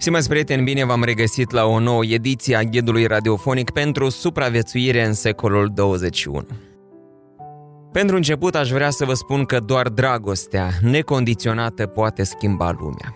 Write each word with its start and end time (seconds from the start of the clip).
Stimați 0.00 0.28
prieteni, 0.28 0.62
bine 0.62 0.84
v-am 0.84 1.02
regăsit 1.02 1.50
la 1.50 1.64
o 1.64 1.78
nouă 1.78 2.04
ediție 2.04 2.56
a 2.56 2.62
ghidului 2.62 3.06
radiofonic 3.06 3.70
pentru 3.70 4.08
supraviețuire 4.08 5.04
în 5.04 5.12
secolul 5.12 5.70
21. 5.74 6.46
Pentru 7.92 8.16
început 8.16 8.54
aș 8.54 8.70
vrea 8.70 8.90
să 8.90 9.04
vă 9.04 9.14
spun 9.14 9.44
că 9.44 9.58
doar 9.58 9.88
dragostea 9.88 10.70
necondiționată 10.82 11.86
poate 11.86 12.22
schimba 12.22 12.70
lumea. 12.70 13.14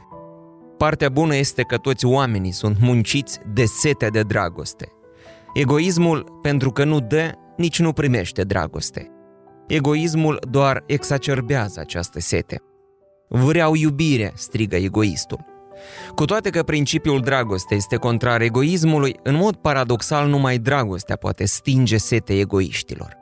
Partea 0.78 1.08
bună 1.08 1.36
este 1.36 1.62
că 1.62 1.76
toți 1.76 2.04
oamenii 2.04 2.52
sunt 2.52 2.76
munciți 2.80 3.38
de 3.52 3.64
sete 3.64 4.06
de 4.06 4.22
dragoste. 4.22 4.88
Egoismul, 5.54 6.38
pentru 6.42 6.70
că 6.70 6.84
nu 6.84 7.00
dă, 7.00 7.30
nici 7.56 7.80
nu 7.80 7.92
primește 7.92 8.42
dragoste. 8.42 9.10
Egoismul 9.66 10.38
doar 10.50 10.84
exacerbează 10.86 11.80
această 11.80 12.20
sete. 12.20 12.62
Vreau 13.28 13.74
iubire, 13.74 14.32
strigă 14.34 14.76
egoistul. 14.76 15.52
Cu 16.14 16.24
toate 16.24 16.50
că 16.50 16.62
principiul 16.62 17.20
dragostei 17.20 17.76
este 17.76 17.96
contrar 17.96 18.40
egoismului, 18.40 19.16
în 19.22 19.34
mod 19.34 19.56
paradoxal 19.56 20.28
numai 20.28 20.58
dragostea 20.58 21.16
poate 21.16 21.44
stinge 21.44 21.96
sete 21.96 22.38
egoiștilor. 22.38 23.16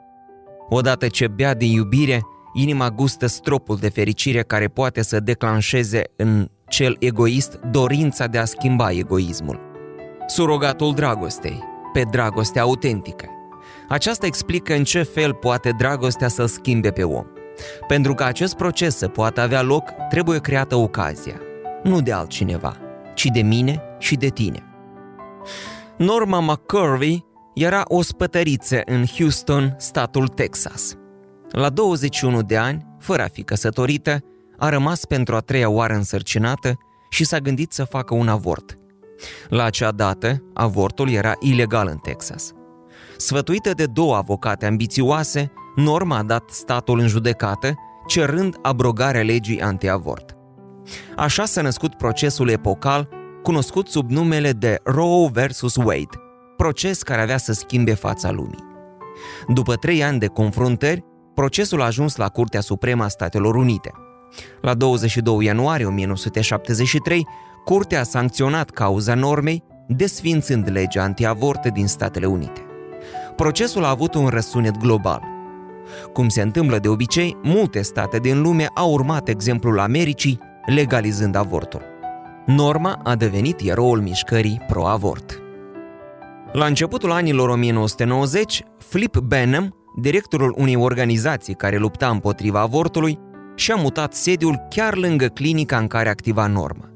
Odată 0.69 1.07
ce 1.07 1.27
bea 1.27 1.53
din 1.53 1.71
iubire, 1.71 2.21
inima 2.53 2.89
gustă 2.89 3.25
stropul 3.25 3.77
de 3.77 3.89
fericire 3.89 4.41
care 4.41 4.67
poate 4.67 5.01
să 5.01 5.19
declanșeze 5.19 6.01
în 6.15 6.49
cel 6.67 6.95
egoist 6.99 7.59
dorința 7.71 8.25
de 8.25 8.37
a 8.37 8.45
schimba 8.45 8.91
egoismul. 8.91 9.59
Surogatul 10.27 10.93
dragostei, 10.93 11.63
pe 11.93 12.01
dragostea 12.11 12.61
autentică. 12.61 13.25
Aceasta 13.89 14.25
explică 14.25 14.73
în 14.73 14.83
ce 14.83 15.03
fel 15.03 15.33
poate 15.33 15.71
dragostea 15.77 16.27
să 16.27 16.45
schimbe 16.45 16.91
pe 16.91 17.03
om. 17.03 17.25
Pentru 17.87 18.13
că 18.13 18.23
acest 18.23 18.55
proces 18.55 18.97
să 18.97 19.07
poată 19.07 19.41
avea 19.41 19.61
loc, 19.61 19.83
trebuie 20.09 20.39
creată 20.39 20.75
ocazia– 20.75 21.41
nu 21.83 22.01
de 22.01 22.11
altcineva, 22.11 22.77
ci 23.13 23.25
de 23.25 23.41
mine 23.41 23.81
și 23.99 24.15
de 24.15 24.27
tine. 24.27 24.63
Norma 25.97 26.39
McCurvey 26.39 27.25
era 27.53 27.83
o 27.87 28.01
spătăriță 28.01 28.81
în 28.85 29.05
Houston, 29.17 29.75
statul 29.77 30.27
Texas. 30.27 30.95
La 31.49 31.69
21 31.69 32.41
de 32.41 32.57
ani, 32.57 32.85
fără 32.99 33.23
a 33.23 33.27
fi 33.27 33.43
căsătorită, 33.43 34.19
a 34.57 34.69
rămas 34.69 35.05
pentru 35.05 35.35
a 35.35 35.39
treia 35.39 35.69
oară 35.69 35.93
însărcinată 35.93 36.77
și 37.09 37.23
s-a 37.23 37.37
gândit 37.37 37.71
să 37.71 37.83
facă 37.83 38.13
un 38.13 38.27
avort. 38.27 38.77
La 39.49 39.63
acea 39.63 39.91
dată, 39.91 40.43
avortul 40.53 41.09
era 41.09 41.33
ilegal 41.39 41.87
în 41.87 41.97
Texas. 41.97 42.51
Sfătuită 43.17 43.71
de 43.71 43.85
două 43.85 44.15
avocate 44.15 44.65
ambițioase, 44.65 45.51
Norma 45.75 46.17
a 46.17 46.23
dat 46.23 46.49
statul 46.49 46.99
în 46.99 47.07
judecată, 47.07 47.75
cerând 48.07 48.57
abrogarea 48.61 49.23
legii 49.23 49.61
antiavort. 49.61 50.32
Așa 51.15 51.45
s-a 51.45 51.61
născut 51.61 51.95
procesul 51.95 52.49
epocal 52.49 53.09
cunoscut 53.43 53.87
sub 53.87 54.09
numele 54.09 54.51
de 54.51 54.79
Roe 54.83 55.29
vs. 55.33 55.75
Wade, 55.75 56.21
proces 56.57 57.03
care 57.03 57.21
avea 57.21 57.37
să 57.37 57.53
schimbe 57.53 57.93
fața 57.93 58.31
lumii. 58.31 58.63
După 59.47 59.75
trei 59.75 60.03
ani 60.03 60.19
de 60.19 60.27
confruntări, 60.27 61.03
procesul 61.33 61.81
a 61.81 61.85
ajuns 61.85 62.15
la 62.15 62.27
Curtea 62.27 62.61
Supremă 62.61 63.03
a 63.03 63.07
Statelor 63.07 63.55
Unite. 63.55 63.91
La 64.61 64.73
22 64.73 65.45
ianuarie 65.45 65.85
1973, 65.85 67.27
Curtea 67.65 67.99
a 67.99 68.03
sancționat 68.03 68.69
cauza 68.69 69.13
normei, 69.13 69.63
desfințând 69.87 70.69
legea 70.71 71.03
antiavort 71.03 71.67
din 71.67 71.87
Statele 71.87 72.25
Unite. 72.25 72.61
Procesul 73.35 73.83
a 73.83 73.89
avut 73.89 74.13
un 74.13 74.27
răsunet 74.27 74.77
global. 74.77 75.23
Cum 76.13 76.29
se 76.29 76.41
întâmplă 76.41 76.79
de 76.79 76.87
obicei, 76.87 77.37
multe 77.41 77.81
state 77.81 78.17
din 78.17 78.41
lume 78.41 78.67
au 78.75 78.91
urmat 78.91 79.27
exemplul 79.27 79.79
Americii 79.79 80.39
legalizând 80.65 81.35
avortul. 81.35 81.81
Norma 82.45 82.99
a 83.03 83.15
devenit 83.15 83.59
eroul 83.59 84.01
mișcării 84.01 84.61
pro-avort. 84.67 85.41
La 86.51 86.65
începutul 86.65 87.11
anilor 87.11 87.49
1990, 87.49 88.63
Flip 88.77 89.17
Benham, 89.17 89.75
directorul 90.01 90.55
unei 90.57 90.75
organizații 90.75 91.53
care 91.53 91.77
lupta 91.77 92.09
împotriva 92.09 92.59
avortului, 92.59 93.19
și-a 93.55 93.75
mutat 93.75 94.13
sediul 94.13 94.61
chiar 94.69 94.95
lângă 94.95 95.25
clinica 95.25 95.77
în 95.77 95.87
care 95.87 96.09
activa 96.09 96.47
Norma. 96.47 96.89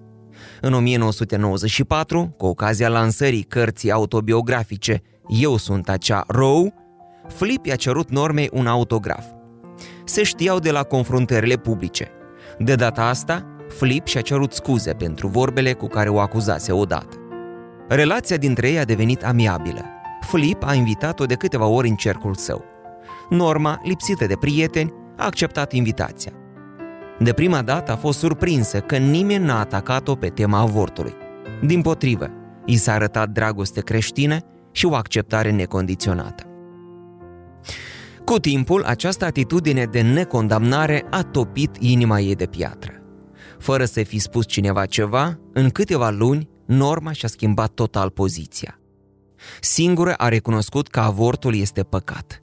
În 0.62 0.74
1994, 0.74 2.34
cu 2.38 2.46
ocazia 2.46 2.90
lansării 2.90 3.44
cărții 3.44 3.92
autobiografice 3.92 5.02
Eu 5.28 5.58
sunt 5.58 5.90
acea 5.90 6.24
Row, 6.28 6.74
Flip 7.28 7.66
i-a 7.66 7.76
cerut 7.76 8.10
Normei 8.10 8.50
un 8.54 8.68
autograf. 8.68 9.26
Se 10.06 10.24
știau 10.24 10.60
de 10.60 10.72
la 10.72 10.84
confruntările 10.84 11.56
publice. 11.56 12.12
De 12.58 12.76
data 12.76 13.08
asta, 13.08 13.57
Flip 13.68 14.08
și-a 14.08 14.22
cerut 14.22 14.54
scuze 14.54 14.94
pentru 14.94 15.28
vorbele 15.28 15.74
cu 15.74 15.88
care 15.88 16.10
o 16.10 16.20
acuzase 16.20 16.72
odată. 16.72 17.18
Relația 17.88 18.38
dintre 18.38 18.70
ei 18.70 18.80
a 18.80 18.84
devenit 18.84 19.24
amiabilă. 19.24 19.86
Flip 20.22 20.64
a 20.64 20.74
invitat-o 20.74 21.26
de 21.26 21.36
câteva 21.36 21.66
ori 21.66 21.90
în 21.90 21.96
cercul 21.96 22.36
său. 22.36 22.64
Norma, 23.30 23.82
lipsită 23.84 24.26
de 24.26 24.36
prieteni, 24.40 24.94
a 25.18 25.26
acceptat 25.26 25.72
invitația. 25.72 26.32
De 27.20 27.34
prima 27.34 27.62
dată 27.62 27.92
a 27.92 27.96
fost 27.96 28.20
surprinsă 28.20 28.80
că 28.80 28.98
nimeni 28.98 29.46
n-a 29.46 29.60
atacat-o 29.60 30.16
pe 30.16 30.28
tema 30.28 30.60
avortului. 30.60 31.14
Din 31.62 31.82
potrivă, 31.82 32.30
i 32.66 32.76
s-a 32.76 32.94
arătat 32.94 33.30
dragoste 33.30 33.82
creștină 33.82 34.38
și 34.72 34.86
o 34.86 34.96
acceptare 34.96 35.52
necondiționată. 35.52 36.44
Cu 38.26 38.40
timpul, 38.40 38.84
această 38.84 39.26
atitudine 39.26 39.84
de 39.84 40.02
necondamnare 40.02 41.06
a 41.10 41.22
topit 41.22 41.76
inima 41.80 42.20
ei 42.20 42.36
de 42.36 42.46
piatră. 42.46 42.97
Fără 43.60 43.86
să 43.86 44.04
fi 44.04 44.20
spus 44.20 44.46
cineva 44.46 44.86
ceva, 44.86 45.40
în 45.54 45.70
câteva 45.70 46.10
luni, 46.10 46.50
Norma 46.66 47.12
și-a 47.12 47.28
schimbat 47.28 47.70
total 47.70 48.10
poziția. 48.10 48.80
Singură 49.62 50.14
a 50.14 50.28
recunoscut 50.28 50.88
că 50.88 51.00
avortul 51.00 51.56
este 51.56 51.84
păcat. 51.84 52.42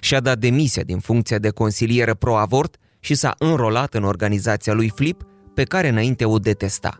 Și-a 0.00 0.20
dat 0.20 0.38
demisia 0.38 0.82
din 0.82 0.98
funcția 0.98 1.38
de 1.38 1.48
consilieră 1.48 2.14
pro-avort 2.14 2.76
și 3.00 3.14
s-a 3.14 3.34
înrolat 3.38 3.94
în 3.94 4.04
organizația 4.04 4.72
lui 4.72 4.92
Flip, 4.94 5.22
pe 5.54 5.62
care 5.62 5.88
înainte 5.88 6.24
o 6.24 6.38
detesta. 6.38 6.98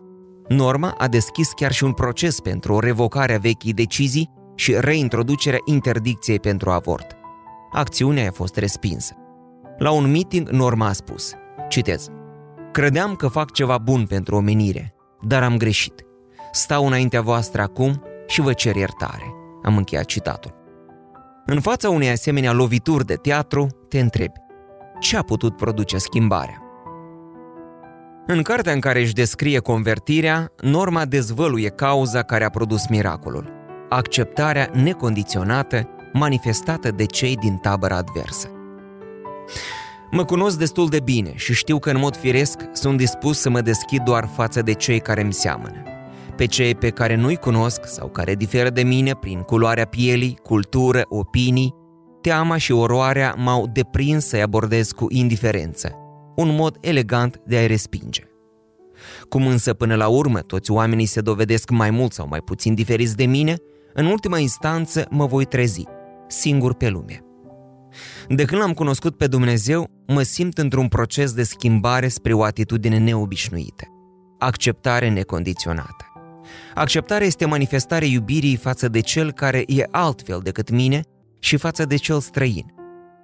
Norma 0.49 0.95
a 0.99 1.09
deschis 1.09 1.51
chiar 1.55 1.73
și 1.73 1.85
un 1.85 1.93
proces 1.93 2.41
pentru 2.41 2.73
o 2.73 2.79
revocare 2.79 3.35
a 3.35 3.39
vechii 3.39 3.73
decizii 3.73 4.31
și 4.55 4.75
reintroducerea 4.79 5.59
interdicției 5.65 6.41
pentru 6.41 6.71
avort. 6.71 7.17
Acțiunea 7.73 8.29
a 8.29 8.33
fost 8.33 8.57
respinsă. 8.57 9.15
La 9.79 9.91
un 9.91 10.11
meeting, 10.11 10.49
Norma 10.49 10.87
a 10.87 10.93
spus, 10.93 11.33
citez, 11.69 12.09
Credeam 12.73 13.15
că 13.15 13.29
fac 13.29 13.53
ceva 13.53 13.79
bun 13.79 14.07
pentru 14.07 14.37
omenire, 14.37 14.95
dar 15.21 15.43
am 15.43 15.57
greșit. 15.57 16.05
Stau 16.53 16.87
înaintea 16.87 17.21
voastră 17.21 17.63
acum 17.63 18.03
și 18.27 18.41
vă 18.41 18.53
cer 18.53 18.77
iertare. 18.77 19.35
Am 19.63 19.77
încheiat 19.77 20.05
citatul. 20.05 20.55
În 21.47 21.61
fața 21.61 21.91
unei 21.91 22.11
asemenea 22.11 22.53
lovituri 22.53 23.07
de 23.07 23.15
teatru, 23.15 23.67
te 23.89 24.01
întrebi, 24.01 24.39
ce 25.01 25.17
a 25.17 25.23
putut 25.23 25.57
produce 25.57 25.99
schimbarea? 25.99 26.63
În 28.27 28.43
cartea 28.43 28.73
în 28.73 28.81
care 28.81 29.01
își 29.01 29.13
descrie 29.13 29.59
convertirea, 29.59 30.53
Norma 30.61 31.05
dezvăluie 31.05 31.69
cauza 31.69 32.23
care 32.23 32.45
a 32.45 32.51
produs 32.51 32.87
miracolul, 32.89 33.53
acceptarea 33.89 34.71
necondiționată 34.73 35.89
manifestată 36.13 36.91
de 36.91 37.05
cei 37.05 37.37
din 37.37 37.57
tabăra 37.57 37.97
adversă. 37.97 38.51
Mă 40.13 40.25
cunosc 40.25 40.59
destul 40.59 40.89
de 40.89 41.01
bine 41.01 41.33
și 41.35 41.55
știu 41.55 41.79
că 41.79 41.91
în 41.91 41.99
mod 41.99 42.17
firesc 42.17 42.59
sunt 42.73 42.97
dispus 42.97 43.39
să 43.39 43.51
mă 43.51 43.61
deschid 43.61 44.03
doar 44.03 44.29
față 44.35 44.63
de 44.63 44.73
cei 44.73 45.01
care 45.01 45.23
mi 45.23 45.33
seamănă. 45.33 45.83
Pe 46.37 46.47
cei 46.47 46.75
pe 46.75 46.91
care 46.91 47.15
nu-i 47.15 47.37
cunosc 47.37 47.87
sau 47.87 48.09
care 48.09 48.35
diferă 48.35 48.71
de 48.71 48.83
mine 48.83 49.15
prin 49.15 49.41
culoarea 49.41 49.85
pielii, 49.85 50.39
cultură, 50.43 51.03
opinii, 51.09 51.75
teama 52.21 52.57
și 52.57 52.73
oroarea 52.73 53.35
m-au 53.39 53.67
deprins 53.73 54.27
să-i 54.27 54.43
abordez 54.43 54.91
cu 54.93 55.07
indiferență, 55.09 55.97
un 56.37 56.55
mod 56.55 56.77
elegant 56.81 57.41
de 57.47 57.57
a-i 57.57 57.67
respinge. 57.67 58.23
Cum 59.29 59.47
însă 59.47 59.75
până 59.75 59.95
la 59.95 60.09
urmă 60.09 60.39
toți 60.39 60.71
oamenii 60.71 61.07
se 61.07 61.21
dovedesc 61.21 61.71
mai 61.71 61.91
mult 61.91 62.13
sau 62.13 62.27
mai 62.29 62.41
puțin 62.41 62.75
diferiți 62.75 63.17
de 63.17 63.25
mine, 63.25 63.57
în 63.95 64.07
ultima 64.07 64.39
instanță 64.39 65.07
mă 65.11 65.27
voi 65.27 65.45
trezi, 65.45 65.85
singur 66.29 66.75
pe 66.75 66.89
lume. 66.89 67.25
De 68.29 68.45
când 68.45 68.61
l-am 68.61 68.73
cunoscut 68.73 69.17
pe 69.17 69.27
Dumnezeu, 69.27 69.91
mă 70.07 70.23
simt 70.23 70.59
într-un 70.59 70.89
proces 70.89 71.33
de 71.33 71.43
schimbare 71.43 72.09
spre 72.09 72.33
o 72.33 72.43
atitudine 72.43 72.99
neobișnuită. 72.99 73.85
Acceptare 74.39 75.09
necondiționată. 75.09 76.05
Acceptarea 76.75 77.27
este 77.27 77.47
manifestarea 77.47 78.09
iubirii 78.09 78.57
față 78.57 78.89
de 78.89 79.01
cel 79.01 79.33
care 79.33 79.65
e 79.67 79.85
altfel 79.91 80.41
decât 80.43 80.71
mine 80.71 81.01
și 81.39 81.57
față 81.57 81.85
de 81.85 81.97
cel 81.97 82.21
străin. 82.21 82.75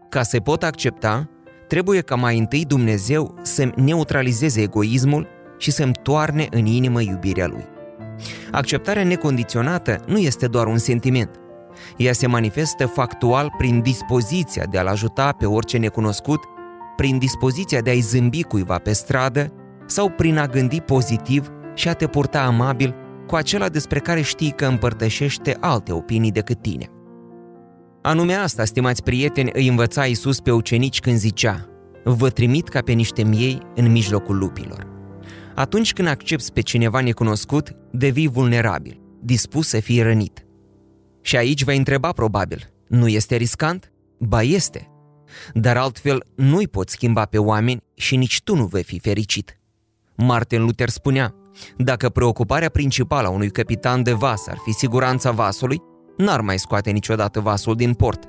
Ca 0.08 0.22
să 0.22 0.40
pot 0.40 0.62
accepta, 0.62 1.30
trebuie 1.68 2.00
ca 2.00 2.14
mai 2.14 2.38
întâi 2.38 2.64
Dumnezeu 2.64 3.38
să 3.42 3.72
neutralizeze 3.76 4.60
egoismul 4.60 5.26
și 5.58 5.70
să-mi 5.70 5.94
toarne 6.02 6.46
în 6.50 6.66
inimă 6.66 7.00
iubirea 7.00 7.46
Lui. 7.46 7.64
Acceptarea 8.50 9.04
necondiționată 9.04 10.04
nu 10.06 10.18
este 10.18 10.46
doar 10.46 10.66
un 10.66 10.78
sentiment. 10.78 11.30
Ea 11.96 12.12
se 12.12 12.26
manifestă 12.26 12.86
factual 12.86 13.54
prin 13.58 13.80
dispoziția 13.80 14.64
de 14.70 14.78
a-l 14.78 14.86
ajuta 14.86 15.32
pe 15.32 15.46
orice 15.46 15.78
necunoscut, 15.78 16.40
prin 16.96 17.18
dispoziția 17.18 17.80
de 17.80 17.90
a-i 17.90 18.00
zâmbi 18.00 18.42
cuiva 18.42 18.78
pe 18.78 18.92
stradă 18.92 19.52
sau 19.86 20.08
prin 20.08 20.38
a 20.38 20.46
gândi 20.46 20.80
pozitiv 20.80 21.50
și 21.74 21.88
a 21.88 21.92
te 21.92 22.06
purta 22.06 22.42
amabil 22.42 22.94
cu 23.26 23.34
acela 23.34 23.68
despre 23.68 23.98
care 23.98 24.20
știi 24.20 24.50
că 24.50 24.66
împărtășește 24.66 25.56
alte 25.60 25.92
opinii 25.92 26.30
decât 26.30 26.62
tine. 26.62 26.90
Anume 28.02 28.34
asta, 28.34 28.64
stimați 28.64 29.02
prieteni, 29.02 29.50
îi 29.52 29.68
învăța 29.68 30.04
Iisus 30.04 30.40
pe 30.40 30.50
ucenici 30.50 31.00
când 31.00 31.16
zicea 31.16 31.68
Vă 32.04 32.30
trimit 32.30 32.68
ca 32.68 32.80
pe 32.80 32.92
niște 32.92 33.22
miei 33.22 33.58
în 33.74 33.90
mijlocul 33.90 34.38
lupilor. 34.38 34.86
Atunci 35.54 35.92
când 35.92 36.08
accepti 36.08 36.52
pe 36.52 36.60
cineva 36.60 37.00
necunoscut, 37.00 37.70
devii 37.90 38.28
vulnerabil, 38.28 39.00
dispus 39.20 39.68
să 39.68 39.80
fii 39.80 40.02
rănit. 40.02 40.45
Și 41.26 41.36
aici 41.36 41.64
vei 41.64 41.76
întreba 41.76 42.12
probabil, 42.12 42.72
nu 42.88 43.08
este 43.08 43.36
riscant? 43.36 43.92
Ba 44.18 44.42
este. 44.42 44.90
Dar 45.54 45.76
altfel 45.76 46.26
nu-i 46.36 46.68
poți 46.68 46.92
schimba 46.92 47.24
pe 47.24 47.38
oameni 47.38 47.82
și 47.94 48.16
nici 48.16 48.42
tu 48.42 48.56
nu 48.56 48.64
vei 48.64 48.82
fi 48.82 48.98
fericit. 48.98 49.60
Martin 50.16 50.62
Luther 50.62 50.88
spunea, 50.88 51.34
dacă 51.76 52.08
preocuparea 52.08 52.68
principală 52.68 53.26
a 53.26 53.30
unui 53.30 53.50
capitan 53.50 54.02
de 54.02 54.12
vas 54.12 54.46
ar 54.46 54.56
fi 54.64 54.72
siguranța 54.72 55.30
vasului, 55.30 55.82
n-ar 56.16 56.40
mai 56.40 56.58
scoate 56.58 56.90
niciodată 56.90 57.40
vasul 57.40 57.74
din 57.74 57.94
port. 57.94 58.24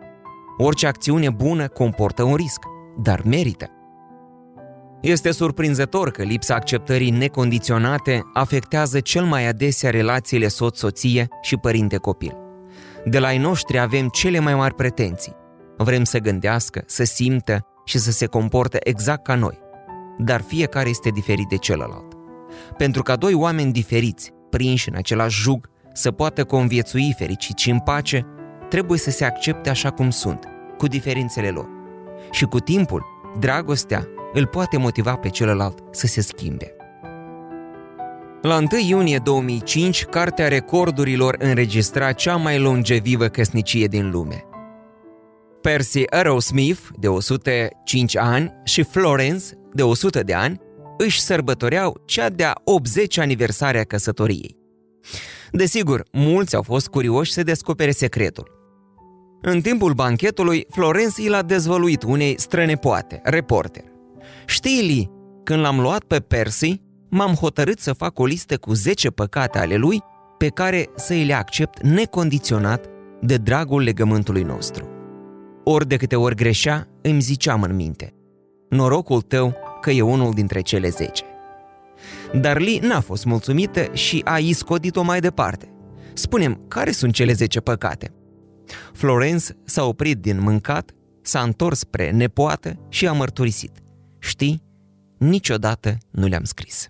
Orice 0.57 0.87
acțiune 0.87 1.29
bună 1.29 1.67
comportă 1.67 2.23
un 2.23 2.35
risc, 2.35 2.63
dar 3.01 3.21
merită. 3.25 3.69
Este 5.01 5.31
surprinzător 5.31 6.11
că 6.11 6.23
lipsa 6.23 6.55
acceptării 6.55 7.09
necondiționate 7.09 8.21
afectează 8.33 8.99
cel 8.99 9.23
mai 9.23 9.47
adesea 9.47 9.89
relațiile 9.89 10.47
soț-soție 10.47 11.27
și 11.41 11.57
părinte-copil. 11.57 12.45
De 13.09 13.19
la 13.19 13.27
ai 13.27 13.37
noștri 13.37 13.79
avem 13.79 14.07
cele 14.07 14.39
mai 14.39 14.55
mari 14.55 14.73
pretenții. 14.73 15.35
Vrem 15.77 16.03
să 16.03 16.19
gândească, 16.19 16.83
să 16.85 17.03
simtă 17.03 17.67
și 17.85 17.97
să 17.97 18.11
se 18.11 18.25
comporte 18.25 18.77
exact 18.83 19.23
ca 19.23 19.35
noi. 19.35 19.59
Dar 20.17 20.41
fiecare 20.41 20.89
este 20.89 21.09
diferit 21.09 21.47
de 21.47 21.57
celălalt. 21.57 22.13
Pentru 22.77 23.01
ca 23.01 23.15
doi 23.15 23.33
oameni 23.33 23.71
diferiți, 23.71 24.31
prinși 24.49 24.89
în 24.89 24.95
același 24.95 25.41
jug, 25.41 25.69
să 25.93 26.11
poată 26.11 26.43
conviețui 26.43 27.13
fericit 27.17 27.57
și 27.57 27.69
în 27.69 27.79
pace, 27.79 28.25
trebuie 28.69 28.97
să 28.97 29.09
se 29.09 29.25
accepte 29.25 29.69
așa 29.69 29.89
cum 29.89 30.09
sunt, 30.09 30.47
cu 30.77 30.87
diferențele 30.87 31.49
lor. 31.49 31.67
Și 32.31 32.45
cu 32.45 32.59
timpul, 32.59 33.05
dragostea 33.39 34.07
îl 34.33 34.45
poate 34.45 34.77
motiva 34.77 35.15
pe 35.15 35.29
celălalt 35.29 35.83
să 35.91 36.07
se 36.07 36.21
schimbe. 36.21 36.76
La 38.41 38.57
1 38.57 38.67
iunie 38.87 39.17
2005, 39.23 40.05
Cartea 40.05 40.47
Recordurilor 40.47 41.35
înregistra 41.39 42.11
cea 42.11 42.35
mai 42.35 42.59
longevivă 42.59 43.27
căsnicie 43.27 43.87
din 43.87 44.11
lume. 44.11 44.43
Percy 45.61 46.03
Arrowsmith, 46.09 46.79
de 46.99 47.07
105 47.07 48.17
ani, 48.17 48.53
și 48.63 48.83
Florence, 48.83 49.43
de 49.73 49.83
100 49.83 50.23
de 50.23 50.33
ani, 50.33 50.59
își 50.97 51.21
sărbătoreau 51.21 52.01
cea 52.05 52.29
de-a 52.29 52.53
80 52.63 53.17
aniversare 53.17 53.79
a 53.79 53.83
căsătoriei. 53.83 54.57
Desigur, 55.51 56.03
mulți 56.11 56.55
au 56.55 56.61
fost 56.61 56.87
curioși 56.87 57.33
să 57.33 57.43
descopere 57.43 57.91
secretul. 57.91 58.51
În 59.41 59.61
timpul 59.61 59.93
banchetului, 59.93 60.65
Florence 60.69 61.21
i 61.21 61.27
l-a 61.27 61.41
dezvăluit 61.41 62.03
unei 62.03 62.39
strănepoate, 62.39 63.21
reporter. 63.23 63.83
Știi, 64.45 64.87
Lee, 64.87 65.11
când 65.43 65.61
l-am 65.61 65.79
luat 65.79 66.03
pe 66.03 66.19
Percy, 66.19 66.81
m-am 67.17 67.33
hotărât 67.33 67.79
să 67.79 67.93
fac 67.93 68.19
o 68.19 68.25
listă 68.25 68.57
cu 68.57 68.73
10 68.73 69.09
păcate 69.09 69.57
ale 69.57 69.75
lui 69.75 70.03
pe 70.37 70.47
care 70.47 70.89
să 70.95 71.13
îi 71.13 71.25
le 71.25 71.33
accept 71.33 71.83
necondiționat 71.83 72.85
de 73.21 73.37
dragul 73.37 73.81
legământului 73.81 74.43
nostru. 74.43 74.89
Ori 75.63 75.87
de 75.87 75.95
câte 75.95 76.15
ori 76.15 76.35
greșea, 76.35 76.87
îmi 77.01 77.21
ziceam 77.21 77.61
în 77.61 77.75
minte, 77.75 78.13
norocul 78.69 79.21
tău 79.21 79.55
că 79.81 79.91
e 79.91 80.01
unul 80.01 80.33
dintre 80.33 80.61
cele 80.61 80.89
10. 80.89 81.23
Dar 82.33 82.59
Lee 82.59 82.79
n-a 82.81 82.99
fost 82.99 83.25
mulțumită 83.25 83.87
și 83.93 84.21
a 84.25 84.37
iscodit-o 84.37 85.01
mai 85.01 85.19
departe. 85.19 85.71
Spunem, 86.13 86.65
care 86.67 86.91
sunt 86.91 87.13
cele 87.13 87.33
10 87.33 87.59
păcate? 87.59 88.13
Florence 88.93 89.45
s-a 89.63 89.83
oprit 89.83 90.17
din 90.17 90.41
mâncat, 90.41 90.91
s-a 91.21 91.41
întors 91.41 91.79
spre 91.79 92.11
nepoată 92.11 92.79
și 92.89 93.07
a 93.07 93.11
mărturisit. 93.11 93.71
Știi, 94.19 94.63
niciodată 95.17 95.97
nu 96.11 96.27
le-am 96.27 96.43
scris. 96.43 96.89